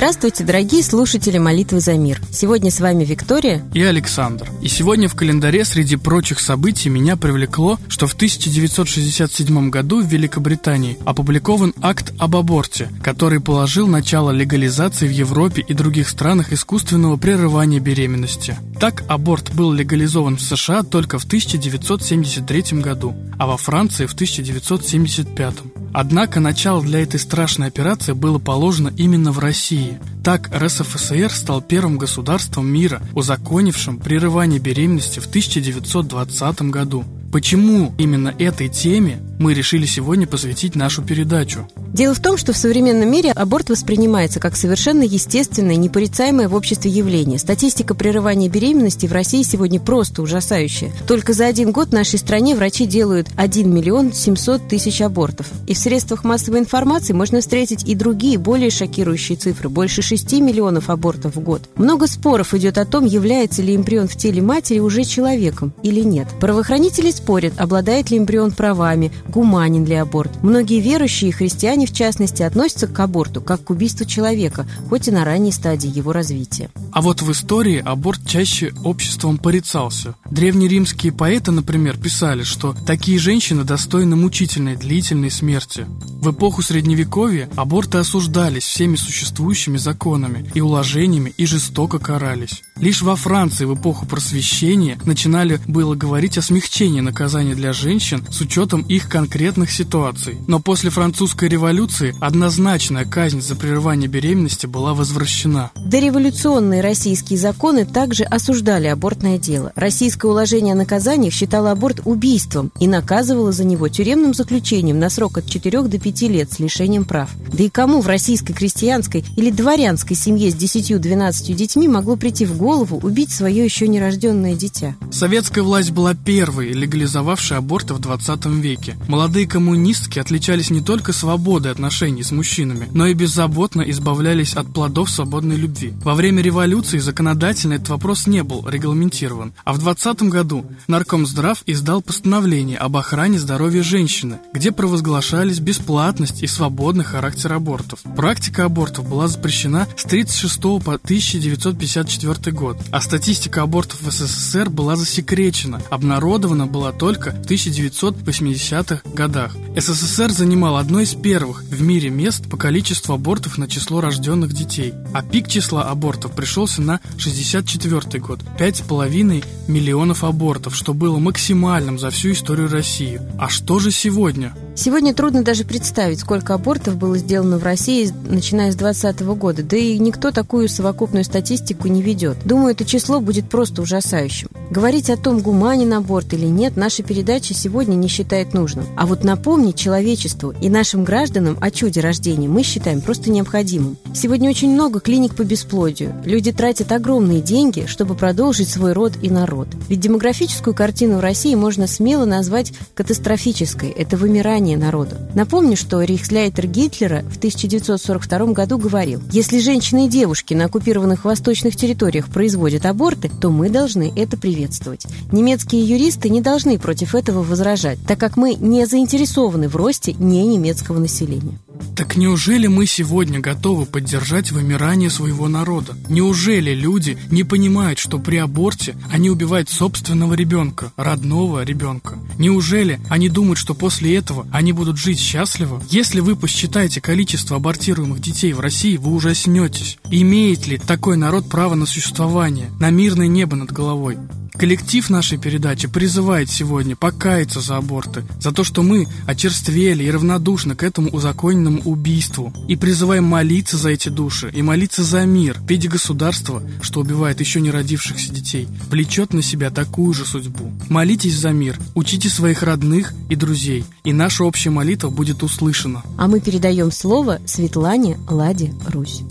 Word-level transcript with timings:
Здравствуйте, 0.00 0.44
дорогие 0.44 0.82
слушатели 0.82 1.36
«Молитвы 1.36 1.80
за 1.80 1.92
мир». 1.92 2.22
Сегодня 2.32 2.70
с 2.70 2.80
вами 2.80 3.04
Виктория 3.04 3.62
и 3.74 3.82
Александр. 3.82 4.48
И 4.62 4.68
сегодня 4.68 5.10
в 5.10 5.14
календаре 5.14 5.62
среди 5.62 5.96
прочих 5.96 6.40
событий 6.40 6.88
меня 6.88 7.18
привлекло, 7.18 7.78
что 7.86 8.06
в 8.06 8.14
1967 8.14 9.68
году 9.68 10.00
в 10.00 10.06
Великобритании 10.06 10.96
опубликован 11.04 11.74
акт 11.82 12.14
об 12.18 12.34
аборте, 12.36 12.88
который 13.02 13.40
положил 13.40 13.88
начало 13.88 14.30
легализации 14.30 15.06
в 15.06 15.10
Европе 15.12 15.62
и 15.68 15.74
других 15.74 16.08
странах 16.08 16.50
искусственного 16.54 17.18
прерывания 17.18 17.78
беременности. 17.78 18.56
Так, 18.80 19.04
аборт 19.06 19.52
был 19.52 19.70
легализован 19.70 20.38
в 20.38 20.40
США 20.40 20.82
только 20.82 21.18
в 21.18 21.26
1973 21.26 22.80
году, 22.80 23.14
а 23.38 23.46
во 23.46 23.58
Франции 23.58 24.06
в 24.06 24.14
1975. 24.14 25.56
Однако 25.92 26.40
начало 26.40 26.82
для 26.82 27.02
этой 27.02 27.18
страшной 27.18 27.68
операции 27.68 28.12
было 28.12 28.38
положено 28.38 28.92
именно 28.96 29.32
в 29.32 29.38
России. 29.38 29.98
Так 30.22 30.50
РСФСР 30.54 31.30
стал 31.30 31.60
первым 31.62 31.98
государством 31.98 32.66
мира, 32.66 33.02
узаконившим 33.14 33.98
прерывание 33.98 34.60
беременности 34.60 35.18
в 35.18 35.26
1920 35.26 36.62
году. 36.62 37.04
Почему 37.32 37.92
именно 37.96 38.34
этой 38.40 38.68
теме 38.68 39.22
мы 39.38 39.54
решили 39.54 39.86
сегодня 39.86 40.26
посвятить 40.26 40.74
нашу 40.74 41.02
передачу? 41.02 41.68
Дело 41.92 42.14
в 42.14 42.20
том, 42.20 42.36
что 42.36 42.52
в 42.52 42.56
современном 42.56 43.10
мире 43.10 43.30
аборт 43.30 43.70
воспринимается 43.70 44.40
как 44.40 44.56
совершенно 44.56 45.02
естественное, 45.02 45.76
непорицаемое 45.76 46.48
в 46.48 46.54
обществе 46.54 46.90
явление. 46.90 47.38
Статистика 47.38 47.94
прерывания 47.94 48.48
беременности 48.48 49.06
в 49.06 49.12
России 49.12 49.42
сегодня 49.42 49.80
просто 49.80 50.22
ужасающая. 50.22 50.92
Только 51.06 51.32
за 51.32 51.46
один 51.46 51.70
год 51.70 51.88
в 51.88 51.92
нашей 51.92 52.18
стране 52.18 52.56
врачи 52.56 52.84
делают 52.86 53.28
1 53.36 53.72
миллион 53.72 54.12
700 54.12 54.68
тысяч 54.68 55.00
абортов. 55.00 55.46
И 55.66 55.74
в 55.74 55.78
средствах 55.78 56.24
массовой 56.24 56.60
информации 56.60 57.12
можно 57.12 57.40
встретить 57.40 57.88
и 57.88 57.94
другие, 57.94 58.38
более 58.38 58.70
шокирующие 58.70 59.38
цифры. 59.38 59.68
Больше 59.68 60.02
6 60.02 60.32
миллионов 60.40 60.90
абортов 60.90 61.36
в 61.36 61.40
год. 61.40 61.62
Много 61.76 62.08
споров 62.08 62.54
идет 62.54 62.78
о 62.78 62.84
том, 62.84 63.04
является 63.04 63.62
ли 63.62 63.74
эмбрион 63.74 64.08
в 64.08 64.16
теле 64.16 64.42
матери 64.42 64.80
уже 64.80 65.04
человеком 65.04 65.72
или 65.82 66.00
нет. 66.00 66.28
Правоохранители 66.40 67.10
спорят, 67.20 67.52
обладает 67.58 68.10
ли 68.10 68.18
эмбрион 68.18 68.52
правами, 68.52 69.12
гуманен 69.28 69.84
ли 69.84 69.94
аборт. 69.94 70.30
Многие 70.42 70.80
верующие 70.80 71.30
и 71.30 71.32
христиане, 71.32 71.86
в 71.86 71.92
частности, 71.92 72.42
относятся 72.42 72.86
к 72.86 72.98
аборту 72.98 73.40
как 73.40 73.64
к 73.64 73.70
убийству 73.70 74.06
человека, 74.06 74.66
хоть 74.88 75.08
и 75.08 75.10
на 75.10 75.24
ранней 75.24 75.52
стадии 75.52 75.90
его 75.94 76.12
развития. 76.12 76.70
А 76.92 77.02
вот 77.02 77.22
в 77.22 77.30
истории 77.30 77.82
аборт 77.84 78.20
чаще 78.26 78.72
обществом 78.84 79.38
порицался. 79.38 80.14
Древнеримские 80.30 81.12
поэты, 81.12 81.50
например, 81.50 81.98
писали, 81.98 82.42
что 82.42 82.74
такие 82.86 83.18
женщины 83.18 83.64
достойны 83.64 84.16
мучительной 84.16 84.76
длительной 84.76 85.30
смерти. 85.30 85.86
В 86.20 86.30
эпоху 86.30 86.62
Средневековья 86.62 87.48
аборты 87.56 87.98
осуждались 87.98 88.64
всеми 88.64 88.96
существующими 88.96 89.76
законами 89.76 90.50
и 90.54 90.60
уложениями 90.60 91.32
и 91.36 91.46
жестоко 91.46 91.98
карались. 91.98 92.62
Лишь 92.80 93.02
во 93.02 93.14
Франции 93.14 93.66
в 93.66 93.74
эпоху 93.74 94.06
просвещения 94.06 94.98
начинали 95.04 95.60
было 95.66 95.94
говорить 95.94 96.38
о 96.38 96.42
смягчении 96.42 97.00
наказания 97.00 97.54
для 97.54 97.74
женщин 97.74 98.24
с 98.30 98.40
учетом 98.40 98.80
их 98.80 99.06
конкретных 99.10 99.70
ситуаций. 99.70 100.38
Но 100.46 100.60
после 100.60 100.88
французской 100.88 101.50
революции 101.50 102.16
однозначная 102.20 103.04
казнь 103.04 103.42
за 103.42 103.54
прерывание 103.54 104.08
беременности 104.08 104.64
была 104.64 104.94
возвращена. 104.94 105.72
Дореволюционные 105.76 106.80
российские 106.80 107.38
законы 107.38 107.84
также 107.84 108.24
осуждали 108.24 108.86
абортное 108.86 109.36
дело. 109.36 109.72
Российское 109.76 110.28
уложение 110.28 110.72
о 110.72 110.78
наказаниях 110.78 111.34
считало 111.34 111.72
аборт 111.72 112.00
убийством 112.06 112.72
и 112.80 112.88
наказывало 112.88 113.52
за 113.52 113.64
него 113.64 113.88
тюремным 113.88 114.32
заключением 114.32 114.98
на 114.98 115.10
срок 115.10 115.36
от 115.36 115.46
4 115.46 115.82
до 115.82 115.98
5 115.98 116.22
лет 116.22 116.50
с 116.50 116.58
лишением 116.58 117.04
прав. 117.04 117.28
Да 117.52 117.62
и 117.62 117.68
кому 117.68 118.00
в 118.00 118.06
российской 118.06 118.54
крестьянской 118.54 119.22
или 119.36 119.50
дворянской 119.50 120.16
семье 120.16 120.50
с 120.50 120.54
10-12 120.54 121.52
детьми 121.52 121.86
могло 121.86 122.16
прийти 122.16 122.46
в 122.46 122.56
голову 122.56 122.69
голову 122.70 123.00
убить 123.02 123.32
свое 123.32 123.64
еще 123.64 123.88
нерожденное 123.88 124.54
дитя. 124.54 124.94
Советская 125.10 125.64
власть 125.64 125.90
была 125.90 126.14
первой, 126.14 126.68
легализовавшей 126.72 127.56
аборты 127.56 127.94
в 127.94 127.98
20 127.98 128.46
веке. 128.46 128.96
Молодые 129.08 129.48
коммунистки 129.48 130.20
отличались 130.20 130.70
не 130.70 130.80
только 130.80 131.12
свободой 131.12 131.72
отношений 131.72 132.22
с 132.22 132.30
мужчинами, 132.30 132.86
но 132.92 133.08
и 133.08 133.14
беззаботно 133.14 133.82
избавлялись 133.82 134.54
от 134.54 134.72
плодов 134.72 135.10
свободной 135.10 135.56
любви. 135.56 135.94
Во 136.04 136.14
время 136.14 136.42
революции 136.42 136.98
законодательно 136.98 137.74
этот 137.74 137.88
вопрос 137.88 138.28
не 138.28 138.44
был 138.44 138.64
регламентирован, 138.68 139.52
а 139.64 139.72
в 139.72 139.78
20 139.78 140.22
году 140.34 140.64
Наркомздрав 140.86 141.64
издал 141.66 142.02
постановление 142.02 142.78
об 142.78 142.96
охране 142.96 143.40
здоровья 143.40 143.82
женщины, 143.82 144.38
где 144.54 144.70
провозглашались 144.70 145.58
бесплатность 145.58 146.44
и 146.44 146.46
свободный 146.46 147.04
характер 147.04 147.52
абортов. 147.52 147.98
Практика 148.14 148.66
абортов 148.66 149.08
была 149.08 149.26
запрещена 149.26 149.88
с 149.96 150.04
1936 150.04 150.60
по 150.84 150.94
1954 150.94 152.52
год 152.52 152.59
год, 152.60 152.76
а 152.90 153.00
статистика 153.00 153.62
абортов 153.62 154.02
в 154.02 154.10
СССР 154.10 154.68
была 154.68 154.94
засекречена, 154.94 155.80
обнародована 155.88 156.66
была 156.66 156.92
только 156.92 157.30
в 157.30 157.46
1980-х 157.46 159.00
годах. 159.14 159.56
СССР 159.76 160.30
занимал 160.30 160.76
одно 160.76 161.00
из 161.00 161.14
первых 161.14 161.62
в 161.62 161.80
мире 161.80 162.10
мест 162.10 162.48
по 162.50 162.58
количеству 162.58 163.14
абортов 163.14 163.56
на 163.56 163.66
число 163.66 164.02
рожденных 164.02 164.52
детей, 164.52 164.92
а 165.14 165.22
пик 165.22 165.48
числа 165.48 165.84
абортов 165.84 166.32
пришелся 166.32 166.82
на 166.82 167.00
64 167.16 168.22
год– 168.22 168.40
5,5 168.58 169.44
миллионов 169.66 170.22
абортов, 170.22 170.76
что 170.76 170.92
было 170.92 171.18
максимальным 171.18 171.98
за 171.98 172.10
всю 172.10 172.32
историю 172.32 172.68
России. 172.68 173.20
А 173.38 173.48
что 173.48 173.78
же 173.78 173.90
сегодня? 173.90 174.54
Сегодня 174.76 175.14
трудно 175.14 175.42
даже 175.42 175.64
представить, 175.64 176.20
сколько 176.20 176.54
абортов 176.54 176.96
было 176.96 177.18
сделано 177.18 177.58
в 177.58 177.64
России, 177.64 178.10
начиная 178.28 178.72
с 178.72 178.76
2020 178.76 179.22
года. 179.36 179.62
Да 179.62 179.76
и 179.76 179.98
никто 179.98 180.30
такую 180.30 180.68
совокупную 180.68 181.24
статистику 181.24 181.88
не 181.88 182.02
ведет. 182.02 182.39
Думаю, 182.44 182.72
это 182.72 182.84
число 182.84 183.20
будет 183.20 183.48
просто 183.48 183.82
ужасающим. 183.82 184.48
Говорить 184.70 185.10
о 185.10 185.16
том, 185.16 185.40
гуманен 185.40 185.92
аборт 185.92 186.32
или 186.32 186.46
нет, 186.46 186.76
наша 186.76 187.02
передача 187.02 187.54
сегодня 187.54 187.96
не 187.96 188.06
считает 188.06 188.54
нужным. 188.54 188.86
А 188.96 189.06
вот 189.06 189.24
напомнить 189.24 189.76
человечеству 189.76 190.54
и 190.60 190.68
нашим 190.68 191.02
гражданам 191.02 191.58
о 191.60 191.70
чуде 191.70 192.00
рождения 192.00 192.48
мы 192.48 192.62
считаем 192.62 193.00
просто 193.00 193.30
необходимым. 193.30 193.96
Сегодня 194.14 194.48
очень 194.48 194.72
много 194.72 195.00
клиник 195.00 195.34
по 195.34 195.42
бесплодию. 195.42 196.14
Люди 196.24 196.52
тратят 196.52 196.92
огромные 196.92 197.40
деньги, 197.40 197.86
чтобы 197.86 198.14
продолжить 198.14 198.68
свой 198.68 198.92
род 198.92 199.14
и 199.20 199.28
народ. 199.28 199.68
Ведь 199.88 200.00
демографическую 200.00 200.74
картину 200.74 201.18
в 201.18 201.20
России 201.20 201.54
можно 201.56 201.86
смело 201.86 202.24
назвать 202.24 202.72
катастрофической. 202.94 203.90
Это 203.90 204.16
вымирание 204.16 204.76
народа. 204.76 205.30
Напомню, 205.34 205.76
что 205.76 206.00
рейхсляйтер 206.00 206.68
Гитлера 206.68 207.22
в 207.28 207.38
1942 207.38 208.52
году 208.52 208.78
говорил, 208.78 209.20
если 209.32 209.58
женщины 209.58 210.06
и 210.06 210.08
девушки 210.08 210.54
на 210.54 210.66
оккупированных 210.66 211.24
восточных 211.24 211.76
территориях 211.76 212.29
производят 212.30 212.86
аборты, 212.86 213.30
то 213.40 213.50
мы 213.50 213.68
должны 213.68 214.12
это 214.16 214.36
приветствовать. 214.36 215.06
Немецкие 215.32 215.82
юристы 215.82 216.28
не 216.28 216.40
должны 216.40 216.78
против 216.78 217.14
этого 217.14 217.42
возражать, 217.42 217.98
так 218.06 218.18
как 218.18 218.36
мы 218.36 218.54
не 218.54 218.86
заинтересованы 218.86 219.68
в 219.68 219.76
росте 219.76 220.14
не 220.14 220.46
немецкого 220.46 220.98
населения. 220.98 221.58
Так 221.96 222.16
неужели 222.16 222.66
мы 222.66 222.86
сегодня 222.86 223.40
готовы 223.40 223.86
поддержать 223.86 224.52
вымирание 224.52 225.10
своего 225.10 225.48
народа? 225.48 225.96
Неужели 226.08 226.72
люди 226.72 227.18
не 227.30 227.44
понимают, 227.44 227.98
что 227.98 228.18
при 228.18 228.36
аборте 228.36 228.96
они 229.12 229.30
убивают 229.30 229.68
собственного 229.68 230.34
ребенка, 230.34 230.92
родного 230.96 231.62
ребенка? 231.62 232.18
Неужели 232.38 233.00
они 233.08 233.28
думают, 233.28 233.58
что 233.58 233.74
после 233.74 234.16
этого 234.16 234.46
они 234.50 234.72
будут 234.72 234.96
жить 234.96 235.18
счастливо? 235.18 235.82
Если 235.90 236.20
вы 236.20 236.36
посчитаете 236.36 237.00
количество 237.00 237.56
абортируемых 237.56 238.20
детей 238.20 238.52
в 238.52 238.60
России, 238.60 238.96
вы 238.96 239.12
ужаснетесь. 239.12 239.98
Имеет 240.10 240.66
ли 240.66 240.78
такой 240.78 241.16
народ 241.16 241.48
право 241.48 241.74
на 241.74 241.86
существование, 241.86 242.70
на 242.80 242.90
мирное 242.90 243.26
небо 243.26 243.56
над 243.56 243.72
головой? 243.72 244.16
Коллектив 244.60 245.08
нашей 245.08 245.38
передачи 245.38 245.88
призывает 245.88 246.50
сегодня 246.50 246.94
покаяться 246.94 247.60
за 247.60 247.78
аборты, 247.78 248.24
за 248.38 248.52
то, 248.52 248.62
что 248.62 248.82
мы 248.82 249.08
очерствели 249.26 250.04
и 250.04 250.10
равнодушны 250.10 250.74
к 250.74 250.82
этому 250.82 251.08
узаконенному 251.08 251.80
убийству, 251.86 252.52
и 252.68 252.76
призываем 252.76 253.24
молиться 253.24 253.78
за 253.78 253.88
эти 253.88 254.10
души 254.10 254.50
и 254.54 254.60
молиться 254.60 255.02
за 255.02 255.24
мир 255.24 255.58
в 255.58 255.66
виде 255.66 255.88
государства, 255.88 256.62
что 256.82 257.00
убивает 257.00 257.40
еще 257.40 257.62
не 257.62 257.70
родившихся 257.70 258.34
детей, 258.34 258.68
влечет 258.90 259.32
на 259.32 259.40
себя 259.40 259.70
такую 259.70 260.12
же 260.12 260.26
судьбу. 260.26 260.70
Молитесь 260.90 261.38
за 261.38 261.52
мир, 261.52 261.78
учите 261.94 262.28
своих 262.28 262.62
родных 262.62 263.14
и 263.30 263.36
друзей, 263.36 263.86
и 264.04 264.12
наша 264.12 264.44
общая 264.44 264.68
молитва 264.68 265.08
будет 265.08 265.42
услышана. 265.42 266.02
А 266.18 266.28
мы 266.28 266.38
передаем 266.38 266.92
слово 266.92 267.40
Светлане 267.46 268.18
Ладе 268.28 268.74
Русь. 268.88 269.22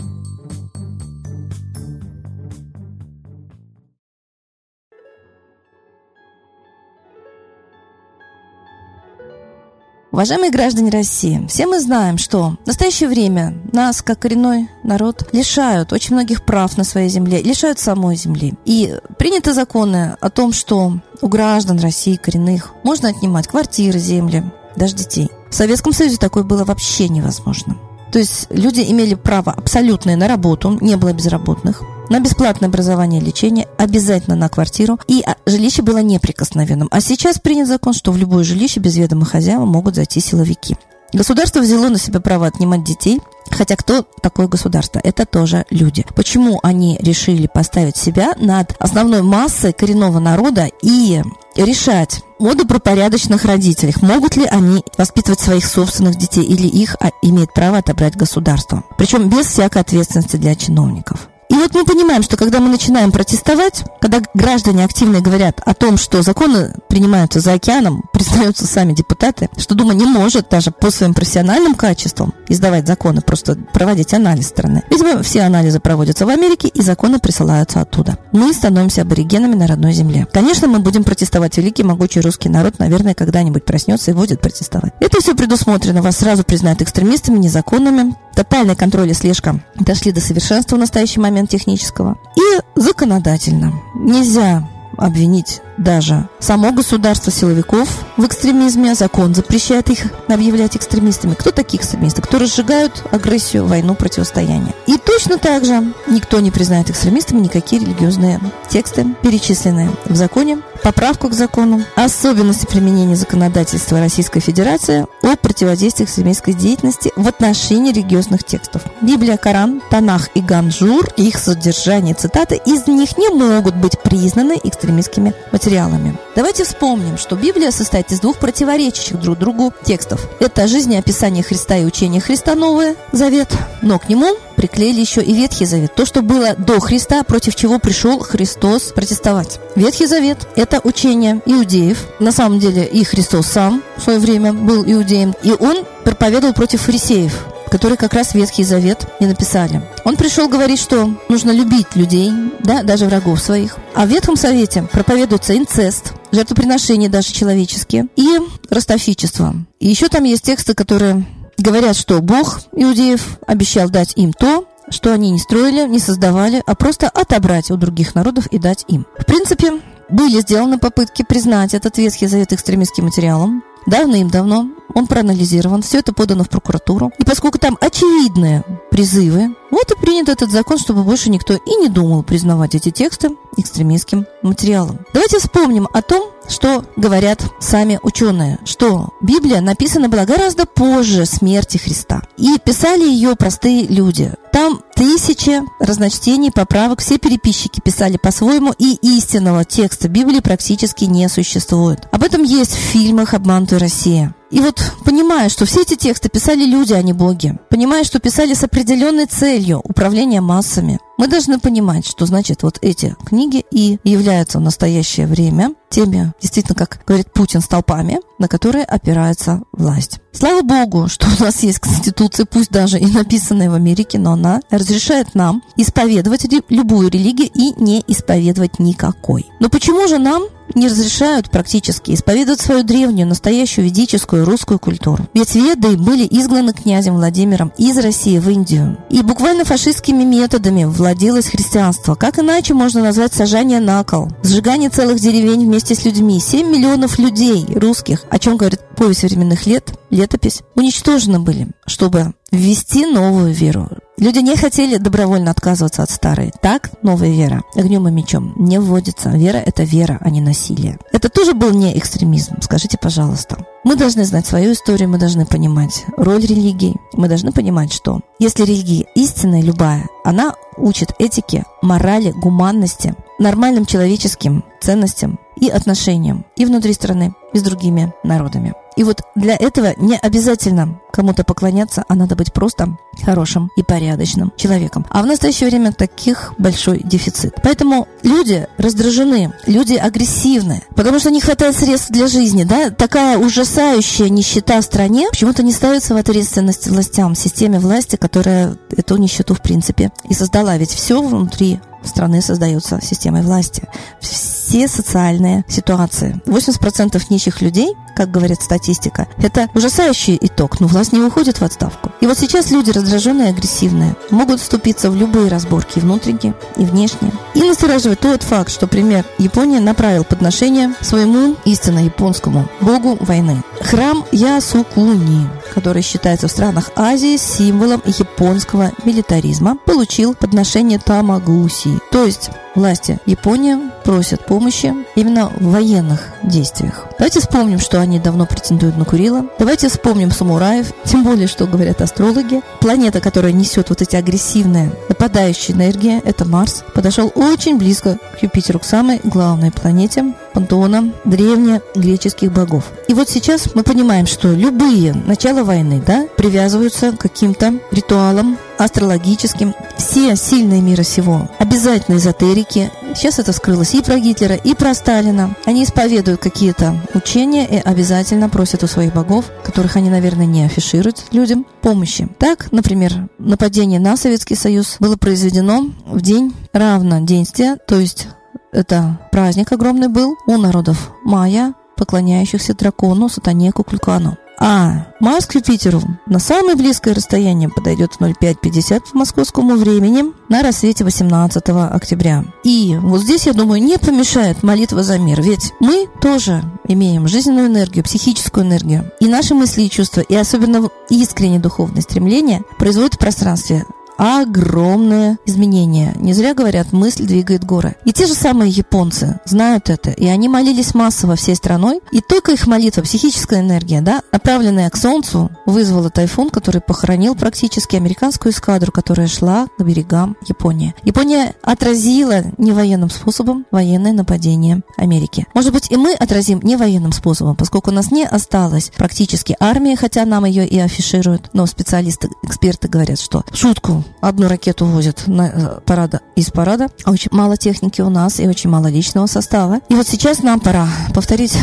Уважаемые 10.20 10.50
граждане 10.50 10.90
России, 10.90 11.46
все 11.48 11.66
мы 11.66 11.80
знаем, 11.80 12.18
что 12.18 12.58
в 12.62 12.66
настоящее 12.66 13.08
время 13.08 13.54
нас, 13.72 14.02
как 14.02 14.18
коренной 14.18 14.68
народ, 14.82 15.26
лишают 15.32 15.94
очень 15.94 16.14
многих 16.14 16.44
прав 16.44 16.76
на 16.76 16.84
своей 16.84 17.08
земле, 17.08 17.40
лишают 17.40 17.78
самой 17.78 18.16
земли. 18.16 18.52
И 18.66 18.98
приняты 19.16 19.54
законы 19.54 20.18
о 20.20 20.28
том, 20.28 20.52
что 20.52 20.92
у 21.22 21.28
граждан 21.28 21.80
России 21.80 22.16
коренных 22.16 22.74
можно 22.82 23.08
отнимать 23.08 23.48
квартиры, 23.48 23.98
земли, 23.98 24.44
даже 24.76 24.94
детей. 24.94 25.30
В 25.48 25.54
Советском 25.54 25.94
Союзе 25.94 26.18
такое 26.18 26.42
было 26.42 26.66
вообще 26.66 27.08
невозможно. 27.08 27.78
То 28.12 28.18
есть 28.18 28.46
люди 28.50 28.82
имели 28.82 29.14
право 29.14 29.52
абсолютное 29.52 30.16
на 30.16 30.28
работу, 30.28 30.76
не 30.82 30.98
было 30.98 31.14
безработных 31.14 31.82
на 32.10 32.20
бесплатное 32.20 32.68
образование 32.68 33.22
и 33.22 33.24
лечение, 33.24 33.66
обязательно 33.78 34.36
на 34.36 34.48
квартиру, 34.50 34.98
и 35.06 35.22
а, 35.24 35.36
жилище 35.46 35.80
было 35.80 35.98
неприкосновенным. 35.98 36.88
А 36.90 37.00
сейчас 37.00 37.38
принят 37.38 37.68
закон, 37.68 37.94
что 37.94 38.12
в 38.12 38.18
любое 38.18 38.44
жилище 38.44 38.80
без 38.80 38.96
ведома 38.96 39.24
хозяина 39.24 39.64
могут 39.64 39.94
зайти 39.94 40.20
силовики. 40.20 40.76
Государство 41.12 41.60
взяло 41.60 41.88
на 41.88 41.98
себя 41.98 42.20
право 42.20 42.46
отнимать 42.46 42.84
детей, 42.84 43.20
хотя 43.50 43.74
кто 43.76 44.06
такое 44.22 44.46
государство? 44.46 45.00
Это 45.02 45.26
тоже 45.26 45.64
люди. 45.70 46.04
Почему 46.14 46.60
они 46.62 46.98
решили 47.00 47.48
поставить 47.52 47.96
себя 47.96 48.34
над 48.38 48.76
основной 48.78 49.22
массой 49.22 49.72
коренного 49.72 50.20
народа 50.20 50.68
и 50.82 51.22
решать 51.56 52.22
о 52.38 52.54
добропорядочных 52.54 53.44
родителях. 53.44 54.02
Могут 54.02 54.36
ли 54.36 54.46
они 54.46 54.82
воспитывать 54.96 55.40
своих 55.40 55.64
собственных 55.66 56.16
детей 56.16 56.44
или 56.44 56.66
их 56.66 56.96
а, 57.00 57.10
имеет 57.22 57.52
право 57.52 57.78
отобрать 57.78 58.16
государство? 58.16 58.84
Причем 58.96 59.28
без 59.28 59.46
всякой 59.46 59.82
ответственности 59.82 60.36
для 60.36 60.54
чиновников. 60.54 61.29
И 61.50 61.54
вот 61.54 61.74
мы 61.74 61.84
понимаем, 61.84 62.22
что 62.22 62.36
когда 62.36 62.60
мы 62.60 62.68
начинаем 62.68 63.10
протестовать, 63.10 63.82
когда 64.00 64.22
граждане 64.34 64.84
активно 64.84 65.20
говорят 65.20 65.60
о 65.66 65.74
том, 65.74 65.98
что 65.98 66.22
законы 66.22 66.72
принимаются 66.88 67.40
за 67.40 67.54
океаном, 67.54 68.04
признаются 68.12 68.66
сами 68.66 68.92
депутаты, 68.92 69.50
что 69.56 69.74
Дума 69.74 69.92
не 69.92 70.04
может 70.04 70.48
даже 70.48 70.70
по 70.70 70.90
своим 70.92 71.12
профессиональным 71.12 71.74
качествам 71.74 72.34
издавать 72.48 72.86
законы, 72.86 73.20
просто 73.20 73.56
проводить 73.72 74.14
анализ 74.14 74.46
страны. 74.46 74.84
Видимо, 74.90 75.22
все 75.24 75.40
анализы 75.42 75.80
проводятся 75.80 76.24
в 76.24 76.28
Америке, 76.28 76.68
и 76.68 76.82
законы 76.82 77.18
присылаются 77.18 77.80
оттуда. 77.80 78.16
Мы 78.30 78.52
становимся 78.52 79.02
аборигенами 79.02 79.56
на 79.56 79.66
родной 79.66 79.92
земле. 79.92 80.28
Конечно, 80.32 80.68
мы 80.68 80.78
будем 80.78 81.02
протестовать. 81.02 81.56
Великий 81.56 81.82
могучий 81.82 82.20
русский 82.20 82.48
народ, 82.48 82.78
наверное, 82.78 83.14
когда-нибудь 83.14 83.64
проснется 83.64 84.12
и 84.12 84.14
будет 84.14 84.40
протестовать. 84.40 84.92
Это 85.00 85.20
все 85.20 85.34
предусмотрено. 85.34 86.00
Вас 86.00 86.18
сразу 86.18 86.44
признают 86.44 86.80
экстремистами, 86.80 87.38
незаконными. 87.38 88.14
Тотальный 88.40 88.74
контроль 88.74 89.10
и 89.10 89.12
слежка 89.12 89.60
дошли 89.74 90.12
до 90.12 90.22
совершенства 90.22 90.76
в 90.76 90.78
настоящий 90.78 91.20
момент 91.20 91.50
технического. 91.50 92.16
И 92.38 92.62
законодательно. 92.74 93.74
Нельзя 93.94 94.66
обвинить 95.00 95.62
даже 95.78 96.28
само 96.38 96.72
государство 96.72 97.32
силовиков 97.32 97.88
в 98.16 98.26
экстремизме, 98.26 98.94
закон 98.94 99.34
запрещает 99.34 99.88
их 99.88 100.12
объявлять 100.28 100.76
экстремистами. 100.76 101.34
Кто 101.34 101.50
такие 101.50 101.78
экстремисты? 101.80 102.22
Кто 102.22 102.38
разжигают 102.38 103.04
агрессию, 103.10 103.66
войну, 103.66 103.94
противостояние. 103.94 104.74
И 104.86 104.98
точно 104.98 105.38
так 105.38 105.64
же 105.64 105.92
никто 106.06 106.40
не 106.40 106.50
признает 106.50 106.90
экстремистами 106.90 107.40
никакие 107.40 107.82
религиозные 107.82 108.40
тексты, 108.68 109.06
перечисленные 109.22 109.90
в 110.04 110.14
законе, 110.14 110.58
поправку 110.82 111.28
к 111.28 111.34
закону, 111.34 111.82
особенности 111.94 112.66
применения 112.66 113.16
законодательства 113.16 113.98
Российской 113.98 114.40
Федерации 114.40 115.06
о 115.22 115.36
противодействии 115.36 116.04
экстремистской 116.04 116.54
деятельности 116.54 117.12
в 117.16 117.26
отношении 117.26 117.92
религиозных 117.92 118.44
текстов. 118.44 118.82
Библия, 119.00 119.36
Коран, 119.36 119.82
Танах 119.90 120.28
и 120.34 120.40
Ганжур, 120.40 121.08
их 121.16 121.38
содержание, 121.38 122.14
цитаты 122.14 122.60
из 122.64 122.86
них 122.86 123.16
не 123.16 123.28
могут 123.30 123.76
быть 123.76 123.98
признаны 124.00 124.58
экстремистскими 124.90 125.34
материалами. 125.52 126.16
Давайте 126.34 126.64
вспомним, 126.64 127.16
что 127.16 127.36
Библия 127.36 127.70
состоит 127.70 128.10
из 128.12 128.20
двух 128.20 128.38
противоречащих 128.38 129.18
друг 129.20 129.38
другу 129.38 129.72
текстов. 129.84 130.28
Это 130.40 130.66
жизнеописание 130.66 131.42
Христа 131.42 131.76
и 131.76 131.84
учение 131.84 132.20
Христа 132.20 132.54
Новый 132.54 132.96
Завет, 133.12 133.48
но 133.82 133.98
к 133.98 134.08
нему 134.08 134.36
приклеили 134.56 135.00
еще 135.00 135.22
и 135.22 135.32
Ветхий 135.32 135.64
Завет. 135.64 135.94
То, 135.94 136.04
что 136.04 136.22
было 136.22 136.54
до 136.56 136.80
Христа, 136.80 137.22
против 137.22 137.54
чего 137.54 137.78
пришел 137.78 138.18
Христос 138.20 138.92
протестовать. 138.92 139.58
Ветхий 139.76 140.06
Завет– 140.06 140.48
это 140.56 140.80
учение 140.82 141.40
иудеев. 141.46 142.06
На 142.18 142.32
самом 142.32 142.58
деле 142.58 142.84
и 142.84 143.04
Христос 143.04 143.46
сам 143.46 143.82
в 143.96 144.02
свое 144.02 144.18
время 144.18 144.52
был 144.52 144.84
иудеем. 144.84 145.34
И 145.42 145.52
он 145.52 145.84
проповедовал 146.04 146.52
против 146.52 146.82
фарисеев 146.82 147.46
который 147.70 147.96
как 147.96 148.14
раз 148.14 148.34
Ветхий 148.34 148.64
Завет 148.64 149.06
и 149.20 149.26
написали. 149.26 149.82
Он 150.04 150.16
пришел 150.16 150.48
говорить, 150.48 150.80
что 150.80 151.10
нужно 151.28 151.50
любить 151.50 151.94
людей, 151.94 152.32
да, 152.60 152.82
даже 152.82 153.06
врагов 153.06 153.40
своих. 153.40 153.76
А 153.94 154.06
в 154.06 154.08
Ветхом 154.08 154.36
Совете 154.36 154.82
проповедуется 154.90 155.56
инцест, 155.56 156.12
жертвоприношения 156.32 157.08
даже 157.08 157.32
человеческие 157.32 158.08
и 158.16 158.38
ростовщичество. 158.68 159.54
И 159.78 159.88
еще 159.88 160.08
там 160.08 160.24
есть 160.24 160.42
тексты, 160.42 160.74
которые 160.74 161.26
говорят, 161.58 161.96
что 161.96 162.20
Бог 162.20 162.60
иудеев 162.72 163.38
обещал 163.46 163.88
дать 163.88 164.12
им 164.16 164.32
то, 164.32 164.66
что 164.90 165.12
они 165.12 165.30
не 165.30 165.38
строили, 165.38 165.86
не 165.88 165.98
создавали, 166.00 166.62
а 166.66 166.74
просто 166.74 167.08
отобрать 167.08 167.70
у 167.70 167.76
других 167.76 168.14
народов 168.14 168.46
и 168.48 168.58
дать 168.58 168.84
им. 168.88 169.06
В 169.18 169.24
принципе, 169.24 169.80
были 170.08 170.40
сделаны 170.40 170.78
попытки 170.78 171.22
признать 171.22 171.74
этот 171.74 171.96
Ветхий 171.98 172.26
Завет 172.26 172.52
экстремистским 172.52 173.04
материалом. 173.04 173.62
Давным-давно 173.86 174.68
он 174.94 175.06
проанализирован, 175.06 175.82
все 175.82 175.98
это 175.98 176.12
подано 176.12 176.44
в 176.44 176.48
прокуратуру. 176.48 177.12
И 177.18 177.24
поскольку 177.24 177.58
там 177.58 177.76
очевидные 177.80 178.64
призывы, 178.90 179.54
вот 179.70 179.90
и 179.90 180.00
принят 180.00 180.28
этот 180.28 180.50
закон, 180.50 180.78
чтобы 180.78 181.04
больше 181.04 181.30
никто 181.30 181.54
и 181.54 181.76
не 181.76 181.88
думал 181.88 182.22
признавать 182.22 182.74
эти 182.74 182.90
тексты 182.90 183.30
экстремистским 183.56 184.26
материалом. 184.42 185.00
Давайте 185.12 185.38
вспомним 185.38 185.88
о 185.92 186.02
том, 186.02 186.30
что 186.48 186.84
говорят 186.96 187.44
сами 187.60 188.00
ученые, 188.02 188.58
что 188.64 189.10
Библия 189.20 189.60
написана 189.60 190.08
была 190.08 190.24
гораздо 190.24 190.66
позже 190.66 191.24
смерти 191.24 191.78
Христа. 191.78 192.22
И 192.36 192.58
писали 192.58 193.04
ее 193.04 193.36
простые 193.36 193.86
люди. 193.86 194.34
Там 194.52 194.80
тысячи 194.94 195.62
разночтений, 195.78 196.50
поправок, 196.50 197.00
все 197.00 197.18
переписчики 197.18 197.80
писали 197.80 198.16
по-своему, 198.16 198.74
и 198.76 198.94
истинного 199.00 199.64
текста 199.64 200.08
Библии 200.08 200.40
практически 200.40 201.04
не 201.04 201.28
существует. 201.28 202.08
Об 202.10 202.24
этом 202.24 202.42
есть 202.42 202.72
в 202.72 202.78
фильмах 202.78 203.34
«Обманутая 203.34 203.78
Россия». 203.78 204.34
И 204.50 204.60
вот 204.60 204.82
понимая, 205.04 205.48
что 205.48 205.64
все 205.64 205.82
эти 205.82 205.94
тексты 205.94 206.28
писали 206.28 206.64
люди, 206.64 206.92
а 206.92 207.02
не 207.02 207.12
боги, 207.12 207.56
понимая, 207.68 208.02
что 208.02 208.18
писали 208.18 208.54
с 208.54 208.64
определенной 208.64 209.26
целью 209.26 209.80
управления 209.84 210.40
массами, 210.40 210.98
мы 211.18 211.28
должны 211.28 211.60
понимать, 211.60 212.06
что 212.06 212.26
значит 212.26 212.62
вот 212.62 212.78
эти 212.82 213.14
книги 213.24 213.64
и 213.70 213.98
являются 214.02 214.58
в 214.58 214.62
настоящее 214.62 215.26
время 215.26 215.74
теми, 215.88 216.32
действительно, 216.40 216.74
как 216.74 217.02
говорит 217.06 217.32
Путин, 217.32 217.60
столпами, 217.60 218.20
на 218.40 218.48
которые 218.48 218.84
опирается 218.84 219.62
власть. 219.70 220.18
Слава 220.32 220.62
Богу, 220.62 221.08
что 221.08 221.28
у 221.38 221.44
нас 221.44 221.62
есть 221.62 221.78
Конституция, 221.78 222.46
пусть 222.46 222.70
даже 222.70 222.98
и 222.98 223.06
написанная 223.06 223.70
в 223.70 223.74
Америке, 223.74 224.18
но 224.18 224.32
она 224.32 224.60
разрешает 224.70 225.34
нам 225.34 225.62
исповедовать 225.76 226.46
любую 226.68 227.10
религию 227.10 227.50
и 227.54 227.72
не 227.80 228.02
исповедовать 228.08 228.78
никакой. 228.78 229.46
Но 229.60 229.68
почему 229.68 230.08
же 230.08 230.18
нам 230.18 230.44
не 230.74 230.88
разрешают 230.88 231.50
практически 231.50 232.12
исповедовать 232.12 232.60
свою 232.60 232.82
древнюю, 232.82 233.28
настоящую 233.28 233.86
ведическую 233.86 234.44
русскую 234.44 234.78
культуру. 234.78 235.26
Ведь 235.34 235.54
веды 235.54 235.96
были 235.96 236.26
изгнаны 236.30 236.72
князем 236.72 237.14
Владимиром 237.14 237.72
из 237.76 237.98
России 237.98 238.38
в 238.38 238.48
Индию. 238.48 238.96
И 239.10 239.22
буквально 239.22 239.64
фашистскими 239.64 240.22
методами 240.22 240.84
владелось 240.84 241.46
христианство. 241.46 242.14
Как 242.14 242.38
иначе 242.38 242.74
можно 242.74 243.02
назвать 243.02 243.34
сажание 243.34 243.80
на 243.80 244.02
кол? 244.04 244.28
Сжигание 244.42 244.90
целых 244.90 245.18
деревень 245.20 245.66
вместе 245.66 245.94
с 245.94 246.04
людьми. 246.04 246.40
7 246.40 246.68
миллионов 246.68 247.18
людей 247.18 247.66
русских, 247.74 248.24
о 248.30 248.38
чем 248.38 248.56
говорит 248.56 248.80
повесть 248.96 249.22
временных 249.22 249.66
лет, 249.66 249.92
летопись, 250.10 250.62
уничтожены 250.74 251.40
были, 251.40 251.68
чтобы 251.86 252.32
ввести 252.50 253.06
новую 253.06 253.52
веру. 253.52 253.88
Люди 254.18 254.38
не 254.40 254.54
хотели 254.54 254.98
добровольно 254.98 255.50
отказываться 255.50 256.02
от 256.02 256.10
старой. 256.10 256.52
Так 256.60 256.90
новая 257.02 257.30
вера 257.30 257.62
огнем 257.74 258.06
и 258.06 258.10
мечом 258.10 258.52
не 258.56 258.78
вводится. 258.78 259.30
Вера– 259.30 259.56
это 259.66 259.82
вера, 259.82 260.18
а 260.20 260.28
не 260.28 260.42
насилие. 260.42 260.98
Это 261.10 261.30
тоже 261.30 261.54
был 261.54 261.70
не 261.70 261.96
экстремизм, 261.98 262.60
скажите, 262.60 262.98
пожалуйста. 263.00 263.64
Мы 263.82 263.96
должны 263.96 264.24
знать 264.24 264.46
свою 264.46 264.72
историю, 264.72 265.08
мы 265.08 265.16
должны 265.18 265.46
понимать 265.46 266.04
роль 266.18 266.42
религии. 266.42 266.96
Мы 267.14 267.28
должны 267.28 267.50
понимать, 267.50 267.94
что 267.94 268.20
если 268.38 268.64
религия 268.64 269.06
истинная, 269.14 269.62
любая, 269.62 270.06
она 270.22 270.54
учит 270.76 271.14
этике, 271.18 271.64
морали, 271.80 272.32
гуманности, 272.32 273.14
нормальным 273.38 273.86
человеческим 273.86 274.64
ценностям 274.82 275.38
и 275.60 275.68
отношениям 275.68 276.44
и 276.56 276.64
внутри 276.64 276.92
страны, 276.92 277.34
и 277.52 277.58
с 277.58 277.62
другими 277.62 278.12
народами. 278.24 278.74
И 278.96 279.02
вот 279.02 279.22
для 279.34 279.56
этого 279.56 279.94
не 279.96 280.16
обязательно 280.16 281.00
кому-то 281.12 281.44
поклоняться, 281.44 282.04
а 282.08 282.14
надо 282.14 282.36
быть 282.36 282.52
просто 282.52 282.96
хорошим 283.24 283.70
и 283.76 283.82
порядочным 283.82 284.52
человеком. 284.56 285.06
А 285.10 285.22
в 285.22 285.26
настоящее 285.26 285.70
время 285.70 285.92
таких 285.92 286.52
большой 286.58 287.00
дефицит. 287.02 287.54
Поэтому 287.62 288.08
люди 288.22 288.66
раздражены, 288.76 289.52
люди 289.66 289.94
агрессивны, 289.94 290.82
потому 290.96 291.18
что 291.18 291.30
не 291.30 291.40
хватает 291.40 291.76
средств 291.76 292.10
для 292.10 292.26
жизни. 292.26 292.64
Да? 292.64 292.90
Такая 292.90 293.38
ужасающая 293.38 294.28
нищета 294.28 294.80
в 294.80 294.84
стране 294.84 295.28
почему-то 295.30 295.62
не 295.62 295.72
ставится 295.72 296.14
в 296.14 296.18
ответственность 296.18 296.88
властям, 296.88 297.34
системе 297.34 297.78
власти, 297.78 298.16
которая 298.16 298.76
эту 298.90 299.16
нищету 299.16 299.54
в 299.54 299.62
принципе 299.62 300.10
и 300.28 300.34
создала. 300.34 300.76
Ведь 300.76 300.90
все 300.90 301.22
внутри 301.22 301.80
страны 302.04 302.42
создается 302.42 303.00
системой 303.00 303.42
власти. 303.42 303.82
Все 304.20 304.88
социальные 304.88 305.64
ситуации. 305.68 306.40
80% 306.46 307.22
нищих 307.30 307.60
людей 307.60 307.94
как 308.20 308.30
говорит 308.30 308.60
статистика. 308.60 309.28
Это 309.38 309.70
ужасающий 309.72 310.36
итог, 310.42 310.78
но 310.78 310.88
власть 310.88 311.14
не 311.14 311.20
уходит 311.20 311.58
в 311.58 311.64
отставку. 311.64 312.12
И 312.20 312.26
вот 312.26 312.36
сейчас 312.38 312.70
люди 312.70 312.90
раздраженные 312.90 313.46
и 313.46 313.50
агрессивные 313.50 314.14
могут 314.30 314.60
вступиться 314.60 315.10
в 315.10 315.16
любые 315.16 315.48
разборки 315.48 316.00
внутренние 316.00 316.52
и 316.76 316.84
внешние. 316.84 317.32
И 317.54 317.62
настораживает 317.62 318.20
тот 318.20 318.42
факт, 318.42 318.70
что 318.70 318.86
пример 318.86 319.24
Японии 319.38 319.78
направил 319.78 320.24
подношение 320.24 320.92
своему 321.00 321.56
истинно 321.64 322.04
японскому 322.04 322.68
богу 322.82 323.16
войны. 323.20 323.62
Храм 323.80 324.22
Ясукуни, 324.32 325.48
который 325.72 326.02
считается 326.02 326.46
в 326.46 326.50
странах 326.50 326.90
Азии 326.96 327.38
символом 327.38 328.02
японского 328.04 328.92
милитаризма, 329.02 329.78
получил 329.86 330.34
подношение 330.34 330.98
Тамагуси, 330.98 332.00
то 332.12 332.24
есть 332.24 332.50
власти 332.74 333.18
Японии 333.24 333.78
просят 334.10 334.44
помощи 334.44 334.92
именно 335.14 335.52
в 335.60 335.70
военных 335.70 336.30
действиях. 336.42 337.06
Давайте 337.16 337.38
вспомним, 337.38 337.78
что 337.78 338.00
они 338.00 338.18
давно 338.18 338.44
претендуют 338.44 338.96
на 338.96 339.04
Курила. 339.04 339.46
Давайте 339.56 339.88
вспомним 339.88 340.32
самураев, 340.32 340.92
тем 341.04 341.22
более, 341.22 341.46
что 341.46 341.68
говорят 341.68 342.02
астрологи. 342.02 342.60
Планета, 342.80 343.20
которая 343.20 343.52
несет 343.52 343.88
вот 343.88 344.02
эти 344.02 344.16
агрессивные, 344.16 344.90
нападающие 345.08 345.76
энергии, 345.76 346.20
это 346.24 346.44
Марс, 346.44 346.82
подошел 346.92 347.30
очень 347.36 347.78
близко 347.78 348.18
к 348.36 348.42
Юпитеру, 348.42 348.80
к 348.80 348.84
самой 348.84 349.20
главной 349.22 349.70
планете 349.70 350.34
пантеона 350.54 351.12
древнегреческих 351.24 352.50
богов. 352.50 352.90
И 353.06 353.14
вот 353.14 353.28
сейчас 353.28 353.74
мы 353.76 353.84
понимаем, 353.84 354.26
что 354.26 354.48
любые 354.48 355.14
начала 355.14 355.62
войны 355.62 356.02
да, 356.04 356.26
привязываются 356.36 357.12
к 357.12 357.18
каким-то 357.18 357.74
ритуалам, 357.92 358.58
астрологическим. 358.78 359.74
Все 359.96 360.34
сильные 360.36 360.80
мира 360.80 361.02
сего 361.02 361.48
обязательно 361.58 362.16
эзотерики. 362.16 362.90
Сейчас 363.14 363.38
это 363.38 363.52
вскрылось 363.52 363.94
и 363.94 364.02
про 364.02 364.18
Гитлера, 364.18 364.54
и 364.54 364.74
про 364.74 364.94
Сталина. 364.94 365.54
Они 365.64 365.84
исповедуют 365.84 366.40
какие-то 366.40 366.96
учения 367.14 367.66
и 367.66 367.76
обязательно 367.76 368.48
просят 368.48 368.82
у 368.84 368.86
своих 368.86 369.12
богов, 369.12 369.46
которых 369.64 369.96
они, 369.96 370.10
наверное, 370.10 370.46
не 370.46 370.64
афишируют 370.64 371.24
людям, 371.32 371.66
помощи. 371.82 372.28
Так, 372.38 372.72
например, 372.72 373.28
нападение 373.38 374.00
на 374.00 374.16
Советский 374.16 374.54
Союз 374.54 374.96
было 375.00 375.16
произведено 375.16 375.90
в 376.06 376.20
день 376.20 376.54
равноденствия, 376.72 377.76
то 377.76 377.98
есть 377.98 378.28
это 378.72 379.18
праздник 379.32 379.72
огромный 379.72 380.08
был 380.08 380.36
у 380.46 380.56
народов 380.56 381.12
майя, 381.24 381.74
поклоняющихся 381.96 382.74
дракону, 382.74 383.28
сатане, 383.28 383.72
куклюкану. 383.72 384.38
А 384.62 385.06
Марс 385.20 385.46
к 385.46 385.54
Юпитеру 385.54 386.02
на 386.26 386.38
самое 386.38 386.76
близкое 386.76 387.14
расстояние 387.14 387.70
подойдет 387.70 388.12
в 388.12 388.20
05.50 388.20 389.00
по 389.10 389.18
московскому 389.18 389.76
времени 389.76 390.24
на 390.50 390.62
рассвете 390.62 391.02
18 391.02 391.62
октября. 391.68 392.44
И 392.62 392.94
вот 393.00 393.22
здесь, 393.22 393.46
я 393.46 393.54
думаю, 393.54 393.82
не 393.82 393.98
помешает 393.98 394.62
молитва 394.62 395.02
за 395.02 395.18
мир, 395.18 395.40
ведь 395.40 395.72
мы 395.80 396.08
тоже 396.20 396.62
имеем 396.86 397.26
жизненную 397.26 397.68
энергию, 397.68 398.04
психическую 398.04 398.66
энергию. 398.66 399.10
И 399.18 399.28
наши 399.28 399.54
мысли 399.54 399.82
и 399.82 399.90
чувства, 399.90 400.20
и 400.20 400.34
особенно 400.34 400.90
искреннее 401.08 401.60
духовное 401.60 402.02
стремление 402.02 402.62
производят 402.78 403.14
в 403.14 403.18
пространстве 403.18 403.86
огромные 404.20 405.38
изменения. 405.46 406.12
Не 406.16 406.34
зря 406.34 406.52
говорят, 406.52 406.92
мысль 406.92 407.24
двигает 407.26 407.64
горы. 407.64 407.96
И 408.04 408.12
те 408.12 408.26
же 408.26 408.34
самые 408.34 408.70
японцы 408.70 409.40
знают 409.46 409.88
это, 409.88 410.10
и 410.10 410.26
они 410.26 410.46
молились 410.46 410.94
массово 410.94 411.36
всей 411.36 411.56
страной, 411.56 412.00
и 412.12 412.20
только 412.20 412.52
их 412.52 412.66
молитва, 412.66 413.00
психическая 413.00 413.60
энергия, 413.60 414.02
да, 414.02 414.20
направленная 414.30 414.90
к 414.90 414.96
Солнцу, 414.98 415.50
вызвала 415.64 416.10
тайфун, 416.10 416.50
который 416.50 416.82
похоронил 416.82 417.34
практически 417.34 417.96
американскую 417.96 418.52
эскадру, 418.52 418.92
которая 418.92 419.26
шла 419.26 419.68
к 419.78 419.82
берегам 419.82 420.36
Японии. 420.46 420.94
Япония 421.02 421.54
отразила 421.62 422.42
не 422.58 422.72
военным 422.72 423.08
способом 423.08 423.64
военное 423.70 424.12
нападение 424.12 424.82
Америки. 424.98 425.46
Может 425.54 425.72
быть, 425.72 425.90
и 425.90 425.96
мы 425.96 426.12
отразим 426.12 426.60
не 426.62 426.76
военным 426.76 427.12
способом, 427.12 427.56
поскольку 427.56 427.90
у 427.90 427.94
нас 427.94 428.10
не 428.10 428.26
осталось 428.26 428.92
практически 428.94 429.56
армии, 429.58 429.94
хотя 429.94 430.26
нам 430.26 430.44
ее 430.44 430.68
и 430.68 430.78
афишируют, 430.78 431.48
но 431.54 431.64
специалисты, 431.64 432.28
эксперты 432.42 432.86
говорят, 432.86 433.18
что 433.18 433.44
шутку 433.54 434.04
одну 434.20 434.48
ракету 434.48 434.84
возят 434.86 435.26
на 435.26 435.48
э, 435.48 435.80
парада 435.84 436.20
из 436.36 436.50
парада. 436.50 436.88
Очень 437.06 437.30
мало 437.32 437.56
техники 437.56 438.00
у 438.00 438.10
нас 438.10 438.40
и 438.40 438.48
очень 438.48 438.70
мало 438.70 438.88
личного 438.88 439.26
состава. 439.26 439.80
И 439.88 439.94
вот 439.94 440.06
сейчас 440.06 440.42
нам 440.42 440.60
пора 440.60 440.86
повторить 441.14 441.56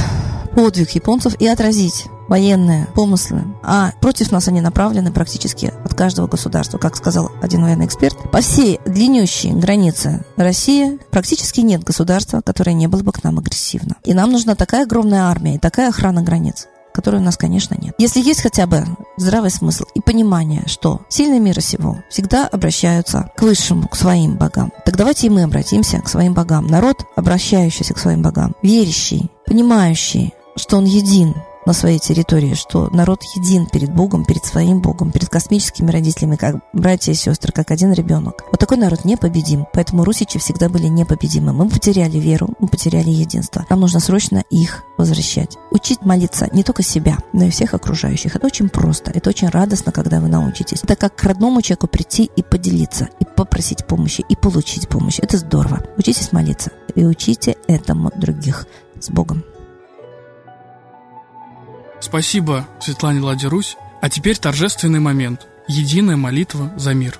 подвиг 0.55 0.91
японцев 0.91 1.35
и 1.39 1.47
отразить 1.47 2.05
военные 2.27 2.87
помыслы, 2.95 3.43
а 3.63 3.91
против 4.01 4.31
нас 4.31 4.47
они 4.47 4.61
направлены 4.61 5.11
практически 5.11 5.73
от 5.85 5.93
каждого 5.93 6.27
государства. 6.27 6.77
Как 6.77 6.95
сказал 6.95 7.31
один 7.41 7.63
военный 7.63 7.85
эксперт, 7.85 8.17
по 8.31 8.41
всей 8.41 8.79
длиннющей 8.85 9.51
границе 9.51 10.25
России 10.35 10.99
практически 11.09 11.61
нет 11.61 11.83
государства, 11.83 12.41
которое 12.41 12.73
не 12.73 12.87
было 12.87 13.03
бы 13.03 13.11
к 13.11 13.23
нам 13.23 13.39
агрессивно. 13.39 13.95
И 14.03 14.13
нам 14.13 14.31
нужна 14.31 14.55
такая 14.55 14.83
огромная 14.83 15.23
армия 15.23 15.55
и 15.55 15.59
такая 15.59 15.89
охрана 15.89 16.21
границ 16.21 16.67
которой 16.97 17.17
у 17.17 17.23
нас, 17.23 17.37
конечно, 17.37 17.75
нет. 17.79 17.93
Если 17.99 18.19
есть 18.19 18.41
хотя 18.41 18.65
бы 18.65 18.83
здравый 19.17 19.51
смысл 19.51 19.83
и 19.93 20.01
понимание, 20.01 20.63
что 20.65 21.01
сильные 21.09 21.39
мира 21.39 21.61
сего 21.61 21.99
всегда 22.09 22.47
обращаются 22.47 23.31
к 23.37 23.43
высшему, 23.43 23.87
к 23.87 23.95
своим 23.95 24.35
богам, 24.35 24.73
так 24.83 24.97
давайте 24.97 25.27
и 25.27 25.29
мы 25.29 25.43
обратимся 25.43 26.01
к 26.01 26.09
своим 26.09 26.33
богам. 26.33 26.65
Народ, 26.65 27.05
обращающийся 27.15 27.93
к 27.93 27.99
своим 27.99 28.23
богам, 28.23 28.55
верящий, 28.63 29.29
понимающий, 29.45 30.33
что 30.55 30.77
он 30.77 30.85
един, 30.85 31.35
на 31.67 31.73
своей 31.73 31.99
территории, 31.99 32.53
что 32.53 32.89
народ 32.91 33.21
един 33.35 33.67
перед 33.67 33.93
Богом, 33.93 34.23
перед 34.23 34.45
своим 34.45 34.79
Богом, 34.79 35.11
перед 35.11 35.27
космическими 35.27 35.91
родителями, 35.91 36.37
как 36.37 36.55
братья 36.71 37.11
и 37.11 37.15
сестры, 37.15 37.51
как 37.51 37.71
один 37.71 37.91
ребенок. 37.91 38.45
Вот 38.51 38.59
такой 38.59 38.77
народ 38.77 39.03
непобедим, 39.03 39.67
поэтому 39.73 40.05
русичи 40.05 40.39
всегда 40.39 40.69
были 40.69 40.87
непобедимы. 40.87 41.51
Мы 41.51 41.67
потеряли 41.67 42.17
веру, 42.19 42.51
мы 42.59 42.69
потеряли 42.69 43.09
единство. 43.09 43.65
Нам 43.69 43.81
нужно 43.81 43.99
срочно 43.99 44.43
их 44.49 44.83
возвращать. 44.97 45.57
Учить 45.69 46.03
молиться 46.03 46.47
не 46.53 46.63
только 46.63 46.83
себя, 46.83 47.17
но 47.33 47.43
и 47.43 47.49
всех 47.49 47.73
окружающих. 47.73 48.37
Это 48.37 48.45
очень 48.45 48.69
просто, 48.69 49.11
это 49.11 49.29
очень 49.29 49.49
радостно, 49.49 49.91
когда 49.91 50.21
вы 50.21 50.29
научитесь. 50.29 50.79
Это 50.83 50.95
как 50.95 51.15
к 51.17 51.23
родному 51.25 51.61
человеку 51.61 51.87
прийти 51.87 52.31
и 52.33 52.43
поделиться, 52.43 53.09
и 53.19 53.25
попросить 53.25 53.85
помощи, 53.85 54.23
и 54.29 54.37
получить 54.37 54.87
помощь. 54.87 55.19
Это 55.19 55.37
здорово. 55.37 55.83
Учитесь 55.97 56.31
молиться 56.31 56.71
и 56.95 57.03
учите 57.03 57.57
этому 57.67 58.09
других. 58.15 58.67
С 58.99 59.09
Богом. 59.11 59.43
Спасибо, 61.99 62.67
Светлане 62.79 63.21
Ладе 63.21 63.47
Русь. 63.47 63.77
А 64.01 64.09
теперь 64.09 64.37
торжественный 64.37 64.99
момент. 64.99 65.47
Единая 65.67 66.15
молитва 66.15 66.71
за 66.77 66.93
мир. 66.93 67.19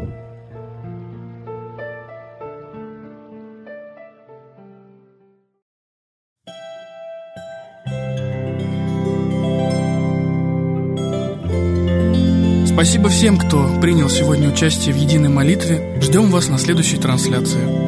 Спасибо 12.81 13.09
всем, 13.09 13.37
кто 13.37 13.79
принял 13.79 14.09
сегодня 14.09 14.49
участие 14.49 14.95
в 14.95 14.97
единой 14.97 15.29
молитве. 15.29 15.99
Ждем 16.01 16.31
вас 16.31 16.49
на 16.49 16.57
следующей 16.57 16.97
трансляции. 16.97 17.80